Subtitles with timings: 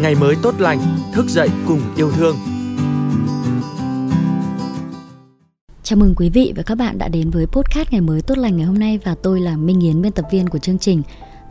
[0.00, 0.80] ngày mới tốt lành,
[1.12, 2.36] thức dậy cùng yêu thương.
[5.82, 8.56] Chào mừng quý vị và các bạn đã đến với podcast ngày mới tốt lành
[8.56, 11.02] ngày hôm nay và tôi là Minh Yến biên tập viên của chương trình.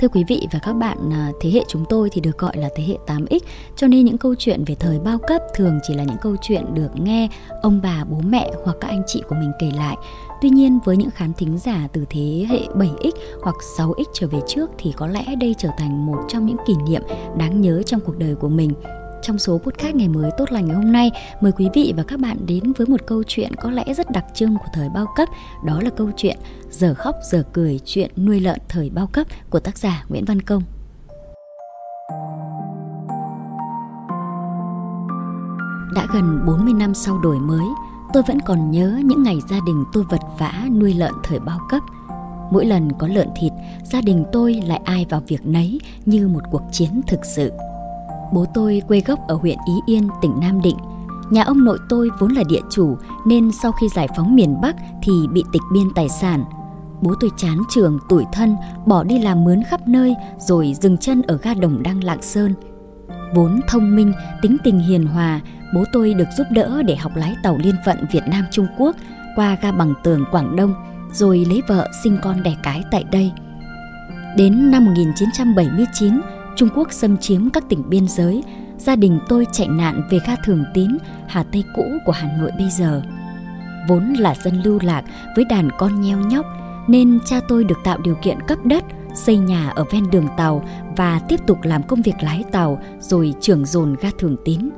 [0.03, 2.69] Thưa quý vị và các bạn, à, thế hệ chúng tôi thì được gọi là
[2.75, 3.39] thế hệ 8X
[3.75, 6.65] cho nên những câu chuyện về thời bao cấp thường chỉ là những câu chuyện
[6.73, 7.27] được nghe
[7.61, 9.97] ông bà, bố mẹ hoặc các anh chị của mình kể lại.
[10.41, 13.11] Tuy nhiên với những khán thính giả từ thế hệ 7X
[13.43, 16.73] hoặc 6X trở về trước thì có lẽ đây trở thành một trong những kỷ
[16.87, 17.01] niệm
[17.37, 18.71] đáng nhớ trong cuộc đời của mình
[19.23, 22.19] trong số podcast ngày mới tốt lành ngày hôm nay, mời quý vị và các
[22.19, 25.29] bạn đến với một câu chuyện có lẽ rất đặc trưng của thời bao cấp,
[25.65, 26.37] đó là câu chuyện
[26.69, 30.41] Giờ khóc giờ cười chuyện nuôi lợn thời bao cấp của tác giả Nguyễn Văn
[30.41, 30.63] Công.
[35.95, 37.65] Đã gần 40 năm sau đổi mới,
[38.13, 41.59] tôi vẫn còn nhớ những ngày gia đình tôi vật vã nuôi lợn thời bao
[41.69, 41.83] cấp.
[42.51, 43.51] Mỗi lần có lợn thịt,
[43.83, 47.51] gia đình tôi lại ai vào việc nấy như một cuộc chiến thực sự.
[48.33, 50.77] Bố tôi quê gốc ở huyện Ý Yên, tỉnh Nam Định.
[51.29, 54.75] Nhà ông nội tôi vốn là địa chủ nên sau khi giải phóng miền Bắc
[55.03, 56.43] thì bị tịch biên tài sản.
[57.01, 61.21] Bố tôi chán trường, tuổi thân, bỏ đi làm mướn khắp nơi rồi dừng chân
[61.21, 62.53] ở ga Đồng Đăng Lạng Sơn.
[63.35, 65.39] Vốn thông minh, tính tình hiền hòa,
[65.75, 68.95] bố tôi được giúp đỡ để học lái tàu liên vận Việt Nam Trung Quốc
[69.35, 70.73] qua ga Bằng Tường Quảng Đông
[71.11, 73.31] rồi lấy vợ sinh con đẻ cái tại đây.
[74.37, 76.21] Đến năm 1979,
[76.55, 78.43] Trung Quốc xâm chiếm các tỉnh biên giới,
[78.77, 82.51] gia đình tôi chạy nạn về ga Thường Tín, Hà Tây cũ của Hà Nội
[82.57, 83.01] bây giờ.
[83.87, 85.03] Vốn là dân lưu lạc
[85.35, 86.45] với đàn con nheo nhóc,
[86.87, 88.83] nên cha tôi được tạo điều kiện cấp đất,
[89.15, 93.33] xây nhà ở ven đường tàu và tiếp tục làm công việc lái tàu rồi
[93.41, 94.69] trưởng dồn ga Thường Tín.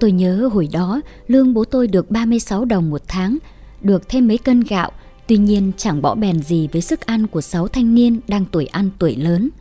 [0.00, 3.38] Tôi nhớ hồi đó lương bố tôi được 36 đồng một tháng,
[3.80, 4.90] được thêm mấy cân gạo,
[5.26, 8.66] tuy nhiên chẳng bỏ bèn gì với sức ăn của sáu thanh niên đang tuổi
[8.66, 9.48] ăn tuổi lớn–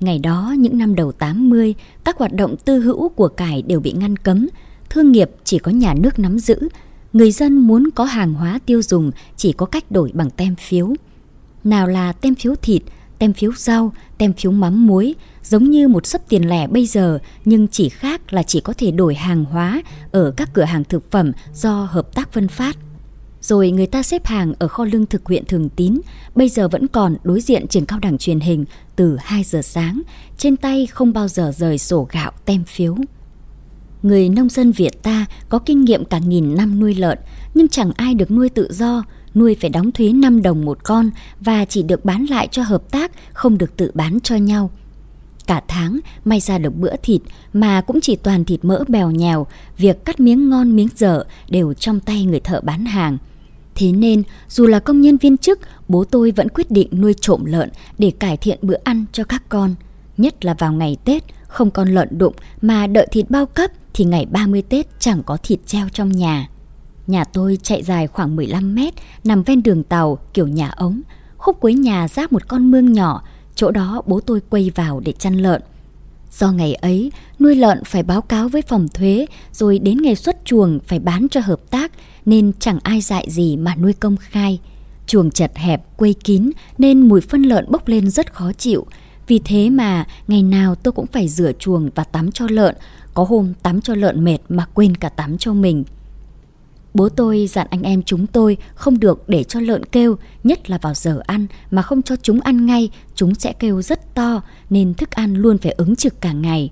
[0.00, 3.92] Ngày đó, những năm đầu 80, các hoạt động tư hữu của cải đều bị
[3.92, 4.48] ngăn cấm,
[4.90, 6.68] thương nghiệp chỉ có nhà nước nắm giữ,
[7.12, 10.94] người dân muốn có hàng hóa tiêu dùng chỉ có cách đổi bằng tem phiếu.
[11.64, 12.82] Nào là tem phiếu thịt,
[13.18, 17.18] tem phiếu rau, tem phiếu mắm muối, giống như một sấp tiền lẻ bây giờ
[17.44, 21.10] nhưng chỉ khác là chỉ có thể đổi hàng hóa ở các cửa hàng thực
[21.10, 22.76] phẩm do hợp tác phân phát.
[23.40, 26.00] Rồi người ta xếp hàng ở kho lương thực huyện Thường Tín,
[26.34, 28.64] bây giờ vẫn còn đối diện trường cao đẳng truyền hình
[28.96, 30.02] từ 2 giờ sáng,
[30.38, 32.96] trên tay không bao giờ rời sổ gạo tem phiếu.
[34.02, 37.18] Người nông dân Việt ta có kinh nghiệm cả nghìn năm nuôi lợn,
[37.54, 39.04] nhưng chẳng ai được nuôi tự do,
[39.34, 41.10] nuôi phải đóng thuế 5 đồng một con
[41.40, 44.70] và chỉ được bán lại cho hợp tác, không được tự bán cho nhau.
[45.46, 47.20] Cả tháng may ra được bữa thịt
[47.52, 49.46] mà cũng chỉ toàn thịt mỡ bèo nhèo,
[49.78, 53.18] việc cắt miếng ngon miếng dở đều trong tay người thợ bán hàng.
[53.78, 57.44] Thế nên, dù là công nhân viên chức, bố tôi vẫn quyết định nuôi trộm
[57.44, 59.74] lợn để cải thiện bữa ăn cho các con.
[60.16, 64.04] Nhất là vào ngày Tết, không con lợn đụng mà đợi thịt bao cấp thì
[64.04, 66.48] ngày 30 Tết chẳng có thịt treo trong nhà.
[67.06, 68.94] Nhà tôi chạy dài khoảng 15 mét,
[69.24, 71.00] nằm ven đường tàu kiểu nhà ống.
[71.36, 73.22] Khúc cuối nhà giáp một con mương nhỏ,
[73.54, 75.62] chỗ đó bố tôi quay vào để chăn lợn.
[76.30, 80.44] Do ngày ấy, nuôi lợn phải báo cáo với phòng thuế, rồi đến ngày xuất
[80.44, 81.92] chuồng phải bán cho hợp tác,
[82.28, 84.60] nên chẳng ai dạy gì mà nuôi công khai.
[85.06, 88.86] Chuồng chật hẹp, quây kín nên mùi phân lợn bốc lên rất khó chịu.
[89.26, 92.74] Vì thế mà ngày nào tôi cũng phải rửa chuồng và tắm cho lợn,
[93.14, 95.84] có hôm tắm cho lợn mệt mà quên cả tắm cho mình.
[96.94, 100.78] Bố tôi dặn anh em chúng tôi không được để cho lợn kêu, nhất là
[100.78, 104.40] vào giờ ăn mà không cho chúng ăn ngay, chúng sẽ kêu rất to
[104.70, 106.70] nên thức ăn luôn phải ứng trực cả ngày.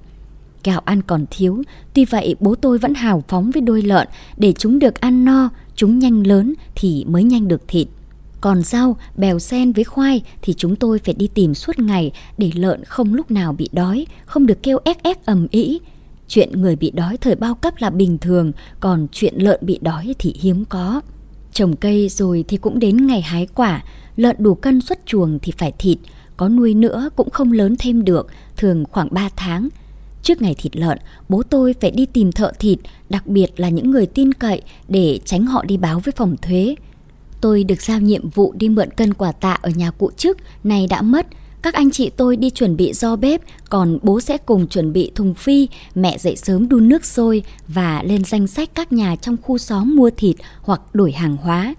[0.66, 1.62] Gạo ăn còn thiếu,
[1.94, 5.48] tuy vậy bố tôi vẫn hào phóng với đôi lợn để chúng được ăn no,
[5.74, 7.88] chúng nhanh lớn thì mới nhanh được thịt.
[8.40, 12.50] Còn rau, bèo sen với khoai thì chúng tôi phải đi tìm suốt ngày để
[12.54, 15.80] lợn không lúc nào bị đói, không được kêu ép ép ầm ĩ.
[16.28, 20.14] Chuyện người bị đói thời bao cấp là bình thường, còn chuyện lợn bị đói
[20.18, 21.00] thì hiếm có.
[21.52, 23.84] Trồng cây rồi thì cũng đến ngày hái quả,
[24.16, 25.98] lợn đủ cân xuất chuồng thì phải thịt,
[26.36, 29.68] có nuôi nữa cũng không lớn thêm được, thường khoảng 3 tháng.
[30.26, 32.78] Trước ngày thịt lợn, bố tôi phải đi tìm thợ thịt,
[33.08, 36.74] đặc biệt là những người tin cậy để tránh họ đi báo với phòng thuế.
[37.40, 40.86] Tôi được giao nhiệm vụ đi mượn cân quả tạ ở nhà cụ chức, này
[40.90, 41.26] đã mất,
[41.62, 45.10] các anh chị tôi đi chuẩn bị do bếp, còn bố sẽ cùng chuẩn bị
[45.14, 49.36] thùng phi, mẹ dậy sớm đun nước sôi và lên danh sách các nhà trong
[49.42, 51.74] khu xóm mua thịt hoặc đổi hàng hóa.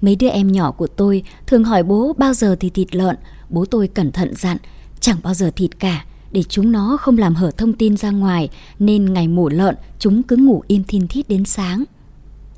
[0.00, 3.16] Mấy đứa em nhỏ của tôi thường hỏi bố bao giờ thì thịt lợn,
[3.48, 4.56] bố tôi cẩn thận dặn,
[5.00, 6.04] chẳng bao giờ thịt cả,
[6.36, 8.48] để chúng nó không làm hở thông tin ra ngoài
[8.78, 11.84] nên ngày mổ lợn chúng cứ ngủ im thin thít đến sáng.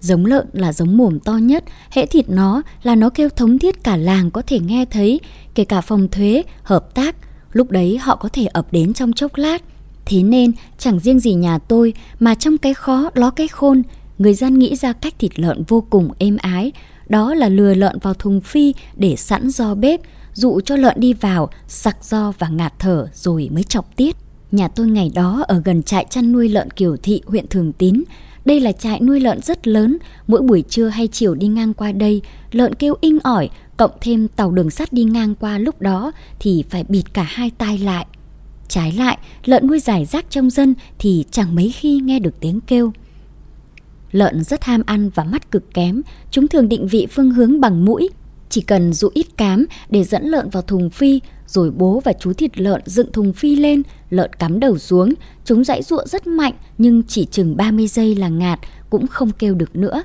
[0.00, 3.84] Giống lợn là giống mồm to nhất, hễ thịt nó là nó kêu thống thiết
[3.84, 5.20] cả làng có thể nghe thấy,
[5.54, 7.16] kể cả phòng thuế, hợp tác.
[7.52, 9.62] Lúc đấy họ có thể ập đến trong chốc lát.
[10.04, 13.82] Thế nên chẳng riêng gì nhà tôi mà trong cái khó ló cái khôn,
[14.18, 16.72] người dân nghĩ ra cách thịt lợn vô cùng êm ái,
[17.08, 20.00] đó là lừa lợn vào thùng phi để sẵn do bếp,
[20.38, 24.16] dụ cho lợn đi vào, sặc do và ngạt thở rồi mới chọc tiết.
[24.52, 28.02] Nhà tôi ngày đó ở gần trại chăn nuôi lợn Kiều Thị, huyện Thường Tín.
[28.44, 31.92] Đây là trại nuôi lợn rất lớn, mỗi buổi trưa hay chiều đi ngang qua
[31.92, 36.12] đây, lợn kêu inh ỏi, cộng thêm tàu đường sắt đi ngang qua lúc đó
[36.38, 38.06] thì phải bịt cả hai tai lại.
[38.68, 42.60] Trái lại, lợn nuôi giải rác trong dân thì chẳng mấy khi nghe được tiếng
[42.60, 42.92] kêu.
[44.12, 47.84] Lợn rất ham ăn và mắt cực kém, chúng thường định vị phương hướng bằng
[47.84, 48.08] mũi.
[48.48, 52.32] Chỉ cần dụ ít cám để dẫn lợn vào thùng phi, rồi bố và chú
[52.32, 55.14] thịt lợn dựng thùng phi lên, lợn cắm đầu xuống,
[55.44, 58.60] chúng dãy ruộng rất mạnh nhưng chỉ chừng 30 giây là ngạt,
[58.90, 60.02] cũng không kêu được nữa.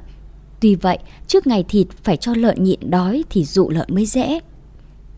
[0.60, 0.98] Tuy vậy,
[1.28, 4.40] trước ngày thịt phải cho lợn nhịn đói thì dụ lợn mới dễ.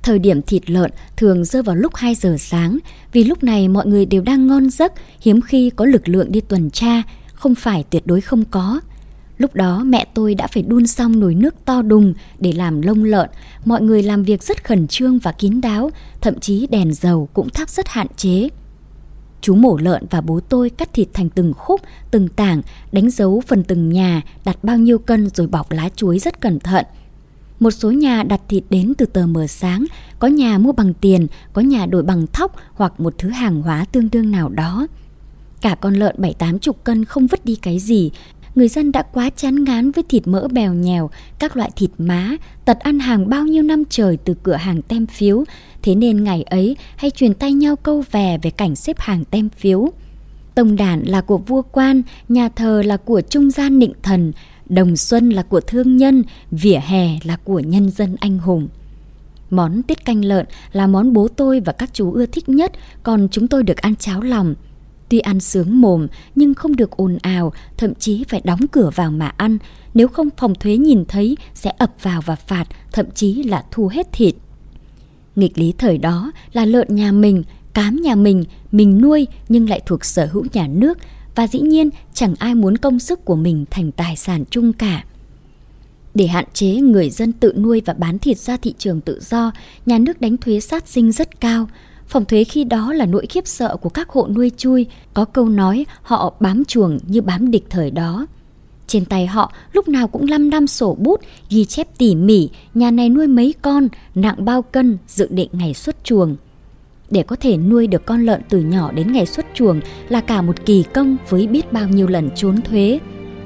[0.03, 2.77] Thời điểm thịt lợn thường rơi vào lúc 2 giờ sáng,
[3.11, 6.41] vì lúc này mọi người đều đang ngon giấc, hiếm khi có lực lượng đi
[6.41, 8.79] tuần tra, không phải tuyệt đối không có.
[9.37, 13.03] Lúc đó mẹ tôi đã phải đun xong nồi nước to đùng để làm lông
[13.03, 13.29] lợn,
[13.65, 15.91] mọi người làm việc rất khẩn trương và kín đáo,
[16.21, 18.49] thậm chí đèn dầu cũng thắp rất hạn chế.
[19.41, 22.61] Chú mổ lợn và bố tôi cắt thịt thành từng khúc, từng tảng,
[22.91, 26.59] đánh dấu phần từng nhà, đặt bao nhiêu cân rồi bọc lá chuối rất cẩn
[26.59, 26.85] thận.
[27.59, 29.85] Một số nhà đặt thịt đến từ tờ mờ sáng,
[30.19, 33.85] có nhà mua bằng tiền, có nhà đổi bằng thóc hoặc một thứ hàng hóa
[33.91, 34.87] tương đương nào đó.
[35.61, 38.11] Cả con lợn bảy tám chục cân không vứt đi cái gì,
[38.55, 41.09] người dân đã quá chán ngán với thịt mỡ bèo nhèo,
[41.39, 42.35] các loại thịt má,
[42.65, 45.43] tật ăn hàng bao nhiêu năm trời từ cửa hàng tem phiếu,
[45.81, 49.49] thế nên ngày ấy hay truyền tay nhau câu về về cảnh xếp hàng tem
[49.49, 49.89] phiếu.
[50.55, 54.31] Tông đàn là của vua quan, nhà thờ là của trung gian nịnh thần,
[54.69, 58.67] đồng xuân là của thương nhân, vỉa hè là của nhân dân anh hùng.
[59.49, 62.71] Món tiết canh lợn là món bố tôi và các chú ưa thích nhất,
[63.03, 64.55] còn chúng tôi được ăn cháo lòng.
[65.09, 69.11] Tuy ăn sướng mồm nhưng không được ồn ào, thậm chí phải đóng cửa vào
[69.11, 69.57] mà ăn,
[69.93, 73.87] nếu không phòng thuế nhìn thấy sẽ ập vào và phạt, thậm chí là thu
[73.87, 74.35] hết thịt.
[75.35, 77.43] Nghịch lý thời đó là lợn nhà mình,
[77.73, 80.97] cám nhà mình, mình nuôi nhưng lại thuộc sở hữu nhà nước
[81.35, 85.03] và dĩ nhiên chẳng ai muốn công sức của mình thành tài sản chung cả.
[86.13, 89.51] Để hạn chế người dân tự nuôi và bán thịt ra thị trường tự do,
[89.85, 91.67] nhà nước đánh thuế sát sinh rất cao.
[92.07, 95.49] Phòng thuế khi đó là nỗi khiếp sợ của các hộ nuôi chui, có câu
[95.49, 98.27] nói họ bám chuồng như bám địch thời đó.
[98.87, 102.91] Trên tay họ lúc nào cũng lăm năm sổ bút, ghi chép tỉ mỉ, nhà
[102.91, 106.35] này nuôi mấy con, nặng bao cân, dự định ngày xuất chuồng.
[107.09, 110.41] Để có thể nuôi được con lợn từ nhỏ đến ngày xuất chuồng là cả
[110.41, 112.99] một kỳ công với biết bao nhiêu lần trốn thuế.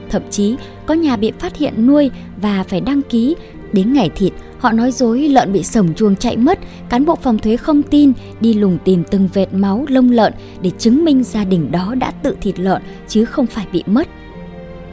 [0.10, 0.56] Thậm chí
[0.86, 3.36] có nhà bị phát hiện nuôi và phải đăng ký.
[3.74, 6.60] Đến ngày thịt, họ nói dối lợn bị sổng chuồng chạy mất,
[6.90, 10.72] cán bộ phòng thuế không tin, đi lùng tìm từng vệt máu lông lợn để
[10.78, 14.08] chứng minh gia đình đó đã tự thịt lợn chứ không phải bị mất.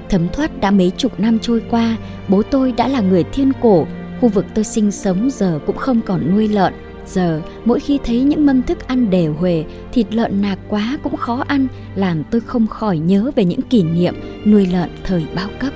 [0.09, 1.97] Thấm thoát đã mấy chục năm trôi qua,
[2.29, 3.87] bố tôi đã là người thiên cổ,
[4.21, 6.73] khu vực tôi sinh sống giờ cũng không còn nuôi lợn.
[7.07, 11.17] Giờ, mỗi khi thấy những mâm thức ăn đều huề, thịt lợn nạc quá cũng
[11.17, 14.15] khó ăn, làm tôi không khỏi nhớ về những kỷ niệm
[14.47, 15.73] nuôi lợn thời bao cấp.